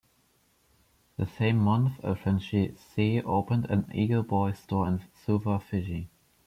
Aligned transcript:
The 1.17 1.27
same 1.27 1.59
month 1.59 1.99
a 1.99 2.15
franchisee 2.15 3.21
opened 3.23 3.67
an 3.69 3.87
Eagle 3.93 4.23
Boys 4.23 4.57
store 4.57 4.87
in 4.87 5.03
Suva, 5.27 5.59
Fiji. 5.59 6.09